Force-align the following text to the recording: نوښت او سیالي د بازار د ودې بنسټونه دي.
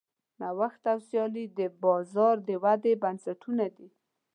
نوښت 0.39 0.83
او 0.91 0.99
سیالي 1.07 1.45
د 1.59 1.59
بازار 1.83 2.35
د 2.47 2.49
ودې 2.63 2.93
بنسټونه 3.03 3.65
دي. 3.75 3.87